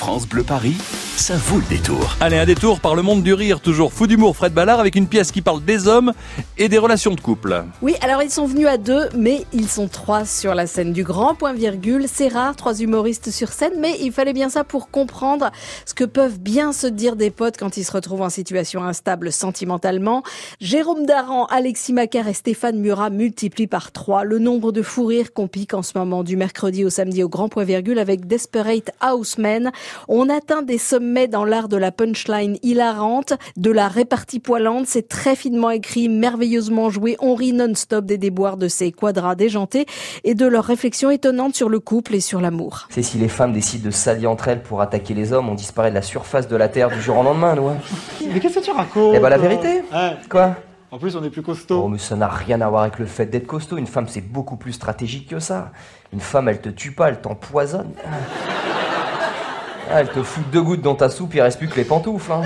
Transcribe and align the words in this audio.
France 0.00 0.26
Bleu 0.26 0.44
Paris, 0.44 0.78
ça 1.16 1.36
vaut 1.36 1.58
le 1.58 1.64
détour. 1.68 2.16
Allez, 2.20 2.38
un 2.38 2.46
détour 2.46 2.80
par 2.80 2.94
le 2.94 3.02
monde 3.02 3.22
du 3.22 3.34
rire, 3.34 3.60
toujours 3.60 3.92
fou 3.92 4.06
d'humour, 4.06 4.36
Fred 4.36 4.54
Ballard, 4.54 4.80
avec 4.80 4.94
une 4.94 5.06
pièce 5.06 5.32
qui 5.32 5.42
parle 5.42 5.62
des 5.62 5.86
hommes 5.88 6.12
et 6.56 6.68
des 6.68 6.78
relations 6.78 7.14
de 7.14 7.20
couple. 7.20 7.64
Oui, 7.82 7.94
alors 8.00 8.22
ils 8.22 8.30
sont 8.30 8.46
venus 8.46 8.66
à 8.66 8.78
deux, 8.78 9.08
mais 9.14 9.44
ils 9.52 9.68
sont 9.68 9.88
trois 9.88 10.24
sur 10.24 10.54
la 10.54 10.66
scène 10.66 10.92
du 10.92 11.04
grand 11.04 11.34
point 11.34 11.52
virgule. 11.52 12.06
C'est 12.12 12.28
rare, 12.28 12.56
trois 12.56 12.80
humoristes 12.80 13.30
sur 13.30 13.50
scène, 13.50 13.74
mais 13.78 13.96
il 14.00 14.12
fallait 14.12 14.32
bien 14.32 14.48
ça 14.48 14.64
pour 14.64 14.90
comprendre 14.90 15.50
ce 15.84 15.94
que 15.94 16.04
peuvent 16.04 16.38
bien 16.38 16.72
se 16.72 16.86
dire 16.86 17.16
des 17.16 17.30
potes 17.30 17.56
quand 17.58 17.76
ils 17.76 17.84
se 17.84 17.92
retrouvent 17.92 18.22
en 18.22 18.30
situation 18.30 18.82
instable 18.82 19.32
sentimentalement. 19.32 20.22
Jérôme 20.60 21.06
Daran, 21.06 21.46
Alexis 21.46 21.92
Macar 21.92 22.28
et 22.28 22.34
Stéphane 22.34 22.78
Murat 22.78 23.10
multiplient 23.10 23.66
par 23.66 23.92
trois 23.92 24.24
le 24.24 24.38
nombre 24.38 24.72
de 24.72 24.82
fous 24.82 25.06
rires 25.06 25.32
qu'on 25.32 25.48
pique 25.48 25.74
en 25.74 25.82
ce 25.82 25.98
moment 25.98 26.22
du 26.22 26.36
mercredi 26.36 26.84
au 26.84 26.90
samedi 26.90 27.22
au 27.22 27.28
grand 27.28 27.48
point 27.48 27.64
virgule 27.64 27.98
avec 27.98 28.26
Desperate 28.26 28.90
Housemen. 29.02 29.70
On 30.08 30.28
atteint 30.28 30.62
des 30.62 30.78
sommets 30.78 30.99
dans 31.00 31.44
l'art 31.44 31.68
de 31.68 31.76
la 31.76 31.90
punchline 31.92 32.58
hilarante, 32.62 33.32
de 33.56 33.70
la 33.70 33.88
répartie 33.88 34.38
poilante. 34.40 34.86
C'est 34.86 35.08
très 35.08 35.34
finement 35.34 35.70
écrit, 35.70 36.08
merveilleusement 36.08 36.90
joué. 36.90 37.16
On 37.20 37.34
rit 37.34 37.52
non-stop 37.52 38.04
des 38.04 38.18
déboires 38.18 38.56
de 38.56 38.68
ces 38.68 38.92
quadras 38.92 39.34
déjantés 39.34 39.86
et 40.24 40.34
de 40.34 40.46
leurs 40.46 40.64
réflexions 40.64 41.10
étonnantes 41.10 41.54
sur 41.54 41.68
le 41.68 41.80
couple 41.80 42.14
et 42.14 42.20
sur 42.20 42.40
l'amour. 42.40 42.86
C'est 42.90 43.02
si 43.02 43.18
les 43.18 43.28
femmes 43.28 43.52
décident 43.52 43.86
de 43.86 43.90
s'allier 43.90 44.26
entre 44.26 44.48
elles 44.48 44.62
pour 44.62 44.80
attaquer 44.80 45.14
les 45.14 45.32
hommes, 45.32 45.48
on 45.48 45.54
disparaît 45.54 45.90
de 45.90 45.94
la 45.94 46.02
surface 46.02 46.48
de 46.48 46.56
la 46.56 46.68
Terre 46.68 46.90
du 46.90 47.00
jour 47.00 47.18
au 47.18 47.22
lendemain, 47.22 47.54
nous. 47.54 47.70
Mais 48.32 48.40
qu'est-ce 48.40 48.58
que 48.60 48.64
tu 48.64 48.70
racontes 48.70 49.14
Eh 49.16 49.18
ben 49.20 49.28
la 49.30 49.38
vérité. 49.38 49.82
Ouais. 49.92 50.16
Quoi 50.28 50.56
En 50.90 50.98
plus, 50.98 51.16
on 51.16 51.24
est 51.24 51.30
plus 51.30 51.40
Oh, 51.40 51.46
costaud. 51.46 51.88
mais 51.88 51.98
ça 51.98 52.16
n'a 52.16 52.28
rien 52.28 52.60
à 52.60 52.68
voir 52.68 52.82
avec 52.82 52.98
le 52.98 53.06
fait 53.06 53.26
d'être 53.26 53.46
costaud. 53.46 53.76
Une 53.78 53.86
femme, 53.86 54.06
c'est 54.08 54.20
beaucoup 54.20 54.56
plus 54.56 54.72
stratégique 54.72 55.28
que 55.28 55.38
ça. 55.40 55.70
Une 56.12 56.20
femme, 56.20 56.48
elle 56.48 56.60
te 56.60 56.68
tue 56.68 56.92
pas, 56.92 57.08
elle 57.08 57.20
t'empoisonne. 57.20 57.92
Ah, 59.92 60.00
elle 60.00 60.08
te 60.08 60.22
fout 60.22 60.44
deux 60.50 60.62
gouttes 60.62 60.82
dans 60.82 60.94
ta 60.94 61.08
soupe, 61.08 61.34
il 61.34 61.40
reste 61.40 61.58
plus 61.58 61.68
que 61.68 61.76
les 61.76 61.84
pantoufles. 61.84 62.30
hein. 62.32 62.42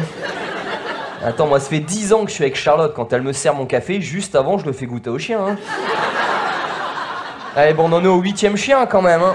Attends, 1.24 1.46
moi, 1.46 1.60
ça 1.60 1.68
fait 1.68 1.80
dix 1.80 2.12
ans 2.12 2.24
que 2.24 2.28
je 2.30 2.34
suis 2.34 2.44
avec 2.44 2.56
Charlotte. 2.56 2.92
Quand 2.94 3.12
elle 3.12 3.22
me 3.22 3.32
sert 3.32 3.54
mon 3.54 3.66
café, 3.66 4.00
juste 4.00 4.34
avant, 4.34 4.58
je 4.58 4.66
le 4.66 4.72
fais 4.72 4.86
goûter 4.86 5.10
au 5.10 5.18
chien. 5.18 5.40
hein. 5.46 5.56
Allez, 7.56 7.72
bon, 7.72 7.88
on 7.90 7.92
en 7.94 8.04
est 8.04 8.08
au 8.08 8.18
huitième 8.20 8.56
chien 8.56 8.84
quand 8.86 9.02
même. 9.02 9.22
Hein. 9.22 9.34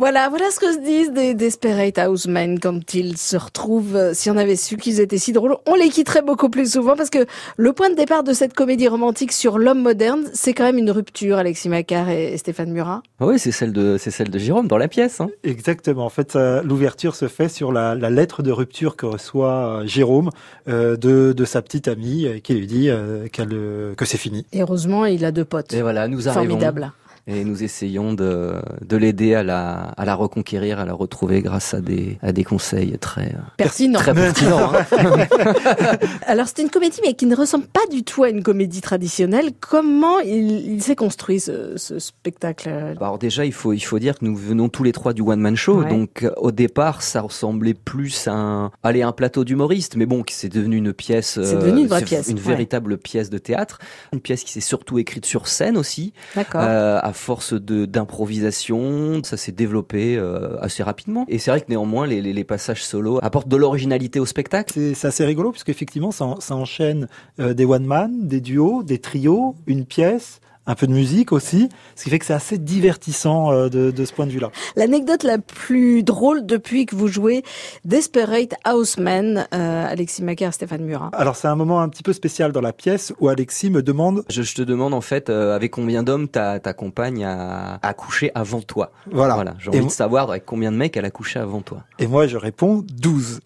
Voilà, 0.00 0.30
voilà 0.30 0.46
ce 0.50 0.58
que 0.58 0.72
se 0.72 0.78
disent 0.78 1.12
des 1.12 1.34
Desperate 1.34 1.98
Housemen 1.98 2.58
quand 2.58 2.94
ils 2.94 3.18
se 3.18 3.36
retrouvent. 3.36 3.96
euh, 3.96 4.14
Si 4.14 4.30
on 4.30 4.36
avait 4.38 4.56
su 4.56 4.78
qu'ils 4.78 4.98
étaient 4.98 5.18
si 5.18 5.32
drôles, 5.32 5.58
on 5.66 5.74
les 5.74 5.90
quitterait 5.90 6.22
beaucoup 6.22 6.48
plus 6.48 6.72
souvent 6.72 6.96
parce 6.96 7.10
que 7.10 7.26
le 7.58 7.72
point 7.74 7.90
de 7.90 7.96
départ 7.96 8.24
de 8.24 8.32
cette 8.32 8.54
comédie 8.54 8.88
romantique 8.88 9.30
sur 9.30 9.58
l'homme 9.58 9.82
moderne, 9.82 10.24
c'est 10.32 10.54
quand 10.54 10.64
même 10.64 10.78
une 10.78 10.90
rupture, 10.90 11.36
Alexis 11.36 11.68
Macar 11.68 12.08
et 12.08 12.34
Stéphane 12.38 12.72
Murat. 12.72 13.02
Oui, 13.20 13.38
c'est 13.38 13.52
celle 13.52 13.74
de 13.74 13.98
c'est 13.98 14.10
celle 14.10 14.30
de 14.30 14.38
Jérôme 14.38 14.68
dans 14.68 14.78
la 14.78 14.88
pièce. 14.88 15.20
Hein. 15.20 15.28
Exactement. 15.44 16.06
En 16.06 16.08
fait, 16.08 16.34
l'ouverture 16.64 17.14
se 17.14 17.28
fait 17.28 17.50
sur 17.50 17.70
la, 17.70 17.94
la 17.94 18.08
lettre 18.08 18.42
de 18.42 18.52
rupture 18.52 18.96
que 18.96 19.04
reçoit 19.04 19.82
euh, 19.82 19.86
Jérôme 19.86 20.30
euh, 20.66 20.96
de, 20.96 21.34
de 21.36 21.44
sa 21.44 21.60
petite 21.60 21.88
amie 21.88 22.40
qui 22.42 22.54
lui 22.54 22.66
dit 22.66 22.88
euh, 22.88 23.26
qu'elle, 23.30 23.52
euh, 23.52 23.94
que 23.96 24.06
c'est 24.06 24.16
fini. 24.16 24.46
Et 24.54 24.62
heureusement, 24.62 25.04
il 25.04 25.26
a 25.26 25.30
deux 25.30 25.44
potes. 25.44 25.74
Et 25.74 25.82
voilà, 25.82 26.08
nous 26.08 26.26
arrivons 26.26 26.46
Formidable. 26.46 26.92
Et 27.30 27.44
nous 27.44 27.62
essayons 27.62 28.12
de, 28.12 28.54
de 28.86 28.96
l'aider 28.96 29.34
à 29.34 29.42
la, 29.42 29.92
à 29.96 30.04
la 30.04 30.14
reconquérir, 30.14 30.78
à 30.80 30.84
la 30.84 30.92
retrouver 30.92 31.42
grâce 31.42 31.74
à 31.74 31.80
des, 31.80 32.18
à 32.22 32.32
des 32.32 32.44
conseils 32.44 32.98
très, 32.98 33.28
euh, 33.28 33.38
Pertinent. 33.56 33.98
très 34.00 34.14
pertinents. 34.14 34.72
hein. 34.74 35.26
Alors 36.26 36.46
c'est 36.48 36.62
une 36.62 36.70
comédie 36.70 37.00
mais 37.04 37.14
qui 37.14 37.26
ne 37.26 37.36
ressemble 37.36 37.66
pas 37.66 37.86
du 37.90 38.02
tout 38.02 38.24
à 38.24 38.30
une 38.30 38.42
comédie 38.42 38.80
traditionnelle. 38.80 39.50
Comment 39.60 40.18
il, 40.20 40.72
il 40.72 40.82
s'est 40.82 40.96
construit 40.96 41.40
ce, 41.40 41.76
ce 41.76 41.98
spectacle? 41.98 42.68
Alors 43.00 43.18
déjà, 43.18 43.44
il 43.44 43.52
faut, 43.52 43.72
il 43.72 43.80
faut 43.80 43.98
dire 43.98 44.18
que 44.18 44.24
nous 44.24 44.36
venons 44.36 44.68
tous 44.68 44.82
les 44.82 44.92
trois 44.92 45.12
du 45.12 45.22
One 45.22 45.40
Man 45.40 45.56
Show, 45.56 45.82
Ouais. 45.82 45.88
donc 45.88 46.24
euh, 46.24 46.30
au 46.36 46.50
départ, 46.50 47.00
ça 47.02 47.20
ressemblait 47.20 47.74
plus 47.74 48.26
à 48.28 48.32
un, 48.32 48.70
allez, 48.82 49.02
un 49.02 49.12
plateau 49.12 49.44
d'humoriste, 49.44 49.96
mais 49.96 50.04
bon, 50.06 50.24
c'est 50.28 50.48
devenu 50.52 50.76
une 50.76 50.92
pièce, 50.92 51.38
C'est 51.42 51.56
devenu 51.56 51.82
une 51.82 51.86
vraie 51.86 52.00
c'est 52.00 52.06
pièce, 52.06 52.28
une 52.28 52.36
ouais. 52.38 52.42
véritable 52.42 52.98
pièce 52.98 53.30
de 53.30 53.38
théâtre, 53.38 53.78
une 54.12 54.20
pièce 54.20 54.42
qui 54.44 54.52
s'est 54.52 54.60
surtout 54.60 54.98
écrite 54.98 55.26
sur 55.26 55.46
scène 55.48 55.76
aussi, 55.76 56.12
D'accord. 56.34 56.62
Euh, 56.64 56.98
à 57.02 57.12
force 57.20 57.54
d'improvisation, 57.54 59.22
ça 59.22 59.36
s'est 59.36 59.52
développé 59.52 60.16
euh, 60.16 60.56
assez 60.60 60.82
rapidement. 60.82 61.24
Et 61.28 61.38
c'est 61.38 61.50
vrai 61.50 61.60
que 61.60 61.66
néanmoins, 61.68 62.06
les, 62.06 62.20
les, 62.20 62.44
passages 62.44 62.82
solo 62.82 63.18
apportent 63.22 63.48
de 63.48 63.56
l'originalité 63.56 64.18
au 64.18 64.26
spectacle. 64.26 64.72
C'est 64.94 65.06
assez 65.06 65.24
rigolo 65.24 65.52
puisque 65.52 65.68
effectivement, 65.68 66.10
ça, 66.10 66.34
ça 66.40 66.56
enchaîne 66.56 67.06
euh, 67.38 67.54
des 67.54 67.64
one 67.64 67.84
man, 67.84 68.26
des 68.26 68.40
duos, 68.40 68.82
des 68.82 68.98
trios, 68.98 69.54
une 69.66 69.84
pièce, 69.84 70.40
un 70.66 70.74
peu 70.74 70.86
de 70.86 70.92
musique 70.92 71.32
aussi, 71.32 71.68
ce 71.96 72.04
qui 72.04 72.10
fait 72.10 72.18
que 72.18 72.24
c'est 72.26 72.34
assez 72.34 72.58
divertissant 72.58 73.50
euh, 73.50 73.68
de, 73.68 73.90
de 73.90 74.04
ce 74.04 74.12
point 74.12 74.26
de 74.26 74.30
vue-là. 74.30 74.50
L'anecdote 74.76 75.22
la 75.24 75.38
plus 75.38 76.02
drôle 76.02 76.46
depuis 76.46 76.86
que 76.86 76.94
vous 76.94 77.08
jouez 77.08 77.42
Desperate 77.84 78.54
Houseman, 78.66 79.46
euh, 79.54 79.86
Alexis 79.88 80.22
Macar, 80.22 80.52
Stéphane 80.54 80.84
Murat. 80.84 81.10
Alors 81.12 81.34
c'est 81.36 81.48
un 81.48 81.56
moment 81.56 81.80
un 81.80 81.88
petit 81.88 82.02
peu 82.02 82.12
spécial 82.12 82.52
dans 82.52 82.60
la 82.60 82.72
pièce 82.72 83.12
où 83.20 83.28
Alexis 83.28 83.70
me 83.70 83.82
demande, 83.82 84.22
Je, 84.28 84.42
je 84.42 84.54
te 84.54 84.62
demande 84.62 84.94
en 84.94 85.00
fait, 85.00 85.28
euh, 85.30 85.56
avec 85.56 85.72
combien 85.72 86.02
d'hommes 86.02 86.28
ta, 86.28 86.60
ta 86.60 86.72
compagne 86.72 87.24
a, 87.24 87.78
a 87.82 87.94
couché 87.94 88.30
avant 88.34 88.60
toi? 88.60 88.92
Voilà, 89.10 89.34
Voilà, 89.34 89.54
j'ai 89.58 89.70
envie 89.70 89.86
de 89.86 89.90
savoir 89.90 90.30
avec 90.30 90.44
combien 90.44 90.70
de 90.70 90.76
mecs 90.76 90.96
elle 90.96 91.04
a 91.06 91.10
couché 91.10 91.40
avant 91.40 91.62
toi. 91.62 91.84
et 91.98 92.06
moi 92.06 92.26
je 92.26 92.36
réponds 92.36 92.84
12. 93.00 93.40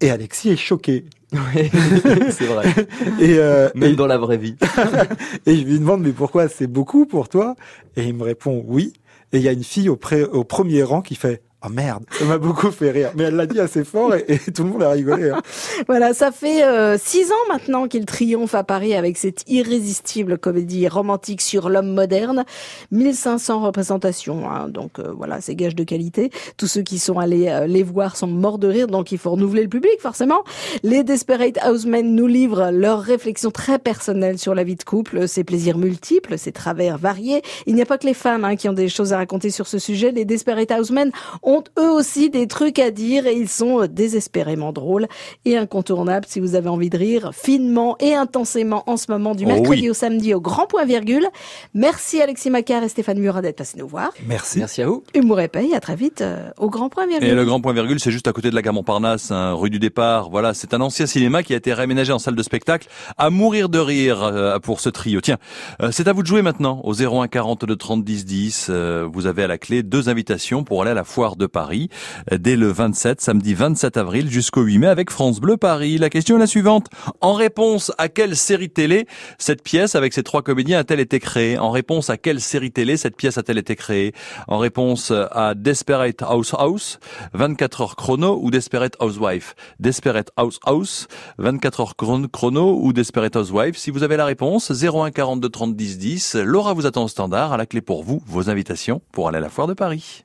Et 0.00 0.10
Alexis 0.10 0.48
est 0.48 0.56
choqué. 0.56 1.04
c'est 2.30 2.46
vrai. 2.46 2.64
Et, 3.20 3.38
euh, 3.38 3.68
Même 3.74 3.92
et- 3.92 3.96
dans 3.96 4.06
la 4.06 4.18
vraie 4.18 4.36
vie. 4.38 4.56
Et 5.46 5.56
je 5.56 5.64
lui 5.64 5.78
demande, 5.78 6.02
mais 6.02 6.12
pourquoi 6.12 6.48
c'est 6.48 6.66
beaucoup 6.66 7.06
pour 7.06 7.28
toi? 7.28 7.54
Et 7.96 8.04
il 8.04 8.14
me 8.14 8.24
répond 8.24 8.64
oui. 8.66 8.92
Et 9.32 9.36
il 9.38 9.42
y 9.42 9.48
a 9.48 9.52
une 9.52 9.62
fille 9.64 9.88
au, 9.88 9.96
pré- 9.96 10.24
au 10.24 10.42
premier 10.44 10.82
rang 10.82 11.02
qui 11.02 11.14
fait, 11.14 11.42
ah 11.62 11.68
merde, 11.68 12.04
ça 12.10 12.24
m'a 12.24 12.38
beaucoup 12.38 12.70
fait 12.70 12.90
rire. 12.90 13.10
Mais 13.16 13.24
elle 13.24 13.36
l'a 13.36 13.46
dit 13.46 13.60
assez 13.60 13.84
fort 13.84 14.14
et, 14.14 14.24
et 14.28 14.38
tout 14.52 14.64
le 14.64 14.70
monde 14.70 14.82
a 14.82 14.90
rigolé. 14.90 15.30
hein. 15.30 15.40
Voilà, 15.88 16.14
ça 16.14 16.32
fait 16.32 16.64
euh, 16.64 16.96
six 16.98 17.30
ans 17.30 17.52
maintenant 17.52 17.86
qu'il 17.86 18.06
triomphe 18.06 18.54
à 18.54 18.64
Paris 18.64 18.94
avec 18.94 19.18
cette 19.18 19.44
irrésistible 19.46 20.38
comédie 20.38 20.88
romantique 20.88 21.42
sur 21.42 21.68
l'homme 21.68 21.92
moderne. 21.92 22.44
1500 22.92 23.60
représentations, 23.60 24.50
hein, 24.50 24.68
donc 24.68 24.98
euh, 24.98 25.12
voilà, 25.14 25.40
c'est 25.42 25.54
gage 25.54 25.74
de 25.74 25.84
qualité. 25.84 26.30
Tous 26.56 26.66
ceux 26.66 26.82
qui 26.82 26.98
sont 26.98 27.18
allés 27.18 27.48
euh, 27.48 27.66
les 27.66 27.82
voir 27.82 28.16
sont 28.16 28.26
morts 28.26 28.58
de 28.58 28.68
rire, 28.68 28.86
donc 28.86 29.12
il 29.12 29.18
faut 29.18 29.30
renouveler 29.32 29.62
le 29.62 29.68
public 29.68 30.00
forcément. 30.00 30.42
Les 30.82 31.04
Desperate 31.04 31.58
Housemen 31.66 32.14
nous 32.14 32.26
livrent 32.26 32.70
leurs 32.70 33.00
réflexions 33.00 33.50
très 33.50 33.78
personnelles 33.78 34.38
sur 34.38 34.54
la 34.54 34.64
vie 34.64 34.76
de 34.76 34.84
couple, 34.84 35.28
ses 35.28 35.44
plaisirs 35.44 35.76
multiples, 35.76 36.38
ses 36.38 36.52
travers 36.52 36.96
variés. 36.96 37.42
Il 37.66 37.74
n'y 37.74 37.82
a 37.82 37.86
pas 37.86 37.98
que 37.98 38.06
les 38.06 38.14
femmes 38.14 38.44
hein, 38.46 38.56
qui 38.56 38.68
ont 38.68 38.72
des 38.72 38.88
choses 38.88 39.12
à 39.12 39.18
raconter 39.18 39.50
sur 39.50 39.66
ce 39.66 39.78
sujet. 39.78 40.10
Les 40.10 40.24
Desperate 40.24 40.70
Housemen 40.70 41.10
ont 41.42 41.49
eux 41.78 41.90
aussi 41.90 42.30
des 42.30 42.46
trucs 42.46 42.78
à 42.78 42.90
dire 42.90 43.26
et 43.26 43.34
ils 43.34 43.48
sont 43.48 43.82
euh, 43.82 43.88
désespérément 43.88 44.72
drôles 44.72 45.06
et 45.44 45.56
incontournables 45.56 46.26
si 46.28 46.40
vous 46.40 46.54
avez 46.54 46.68
envie 46.68 46.90
de 46.90 46.98
rire 46.98 47.30
finement 47.34 47.96
et 48.00 48.14
intensément 48.14 48.84
en 48.86 48.96
ce 48.96 49.10
moment 49.10 49.34
du 49.34 49.44
Oh 49.44 49.48
mercredi 49.48 49.82
oui. 49.82 49.90
au 49.90 49.94
samedi 49.94 50.34
au 50.34 50.40
grand 50.40 50.66
point 50.66 50.84
virgule. 50.84 51.26
Merci 51.74 52.20
Alexis 52.20 52.50
Macar 52.50 52.82
et 52.82 52.88
Stéphane 52.88 53.18
Murat 53.18 53.42
d'être 53.42 53.56
passés 53.56 53.78
nous 53.78 53.88
voir. 53.88 54.10
Merci. 54.26 54.58
Merci 54.58 54.82
à 54.82 54.86
vous. 54.86 55.02
Humour 55.14 55.40
et 55.40 55.48
paye, 55.48 55.74
à 55.74 55.80
très 55.80 55.96
vite 55.96 56.20
euh, 56.20 56.50
au 56.58 56.70
grand 56.70 56.88
point 56.88 57.06
virgule. 57.06 57.28
Et 57.28 57.34
le 57.34 57.44
grand 57.44 57.60
point 57.60 57.72
virgule, 57.72 58.00
c'est 58.00 58.10
juste 58.10 58.28
à 58.28 58.32
côté 58.32 58.50
de 58.50 58.54
la 58.54 58.62
gare 58.62 58.74
Montparnasse, 58.74 59.30
hein, 59.30 59.52
rue 59.54 59.70
du 59.70 59.78
départ. 59.78 60.30
Voilà, 60.30 60.54
c'est 60.54 60.74
un 60.74 60.80
ancien 60.80 61.06
cinéma 61.06 61.42
qui 61.42 61.54
a 61.54 61.56
été 61.56 61.72
réaménagé 61.72 62.12
en 62.12 62.18
salle 62.18 62.36
de 62.36 62.42
spectacle 62.42 62.88
à 63.18 63.30
mourir 63.30 63.68
de 63.68 63.78
rire 63.78 64.22
euh, 64.22 64.58
pour 64.58 64.80
ce 64.80 64.88
trio. 64.88 65.20
Tiens, 65.20 65.38
euh, 65.82 65.90
c'est 65.92 66.08
à 66.08 66.12
vous 66.12 66.22
de 66.22 66.26
jouer 66.26 66.42
maintenant 66.42 66.80
au 66.84 66.94
01 66.94 67.28
40 67.28 67.64
de 67.64 67.74
30 67.74 68.04
10 68.04 68.24
10. 68.24 68.66
Euh, 68.70 69.08
vous 69.10 69.26
avez 69.26 69.44
à 69.44 69.46
la 69.46 69.58
clé 69.58 69.82
deux 69.82 70.08
invitations 70.08 70.64
pour 70.64 70.82
aller 70.82 70.90
à 70.90 70.94
la 70.94 71.04
foire 71.04 71.36
de 71.40 71.46
Paris 71.46 71.88
euh, 72.32 72.38
dès 72.38 72.54
le 72.56 72.68
27, 72.70 73.20
samedi 73.20 73.54
27 73.54 73.96
avril 73.96 74.30
jusqu'au 74.30 74.62
8 74.62 74.78
mai 74.78 74.86
avec 74.86 75.10
France 75.10 75.40
Bleu 75.40 75.56
Paris. 75.56 75.98
La 75.98 76.10
question 76.10 76.36
est 76.36 76.40
la 76.40 76.46
suivante. 76.46 76.86
En 77.20 77.34
réponse 77.34 77.90
à 77.98 78.08
quelle 78.08 78.36
série 78.36 78.70
télé 78.70 79.06
cette 79.38 79.62
pièce 79.62 79.94
avec 79.96 80.12
ces 80.12 80.22
trois 80.22 80.42
comédiens 80.42 80.78
a-t-elle 80.78 81.00
été 81.00 81.18
créée? 81.18 81.58
En 81.58 81.70
réponse 81.70 82.10
à 82.10 82.16
quelle 82.16 82.40
série 82.40 82.70
télé 82.70 82.96
cette 82.96 83.16
pièce 83.16 83.38
a-t-elle 83.38 83.58
été 83.58 83.74
créée? 83.74 84.12
En 84.46 84.58
réponse 84.58 85.12
à 85.32 85.54
Desperate 85.54 86.22
House 86.22 86.54
House, 86.56 86.98
24 87.32 87.80
heures 87.80 87.96
chrono 87.96 88.38
ou 88.40 88.50
Desperate 88.50 88.96
Housewife 89.00 89.54
Desperate 89.80 90.30
House 90.36 90.60
House, 90.66 91.08
24 91.38 91.80
heures 91.80 91.96
chron- 91.96 92.28
chrono 92.30 92.78
ou 92.82 92.92
Desperate 92.92 93.34
Housewife 93.36 93.76
Si 93.78 93.90
vous 93.90 94.02
avez 94.02 94.16
la 94.16 94.26
réponse, 94.26 94.70
01 94.70 95.10
42 95.10 95.48
30 95.48 95.74
10 95.74 95.98
10. 95.98 96.34
Laura 96.36 96.74
vous 96.74 96.86
attend 96.86 97.04
au 97.04 97.08
standard. 97.08 97.52
À 97.52 97.56
la 97.56 97.64
clé 97.66 97.80
pour 97.80 98.02
vous, 98.04 98.22
vos 98.26 98.50
invitations 98.50 99.00
pour 99.12 99.28
aller 99.28 99.38
à 99.38 99.40
la 99.40 99.48
foire 99.48 99.66
de 99.66 99.74
Paris. 99.74 100.24